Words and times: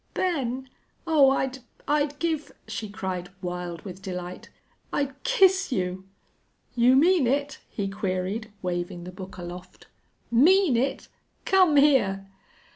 "Ben! 0.15 0.67
Oh, 1.05 1.29
I'd 1.29 1.59
I'd 1.87 2.17
give" 2.17 2.51
she 2.67 2.89
cried, 2.89 3.29
wild 3.39 3.83
with 3.83 4.01
delight. 4.01 4.49
"I'd 4.91 5.21
kiss 5.23 5.71
you!" 5.71 6.05
"You 6.73 6.95
mean 6.95 7.27
it?" 7.27 7.59
he 7.69 7.87
queried, 7.87 8.51
waving 8.63 9.03
the 9.03 9.11
book 9.11 9.37
aloft. 9.37 9.85
"Mean 10.31 10.75
it? 10.75 11.07
Come 11.45 11.75
here!" 11.75 12.25